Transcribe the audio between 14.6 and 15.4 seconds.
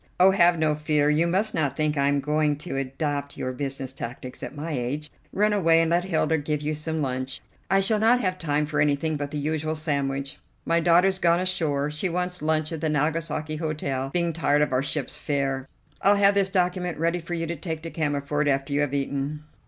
of our ship's